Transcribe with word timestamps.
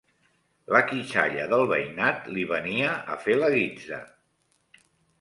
La 0.75 0.79
quitxalla 0.91 1.43
del 1.51 1.67
veïnat 1.73 2.33
li 2.39 2.49
venia 2.55 2.97
a 3.13 3.21
fer 3.29 3.39
la 3.45 3.55
guitza 3.61 4.05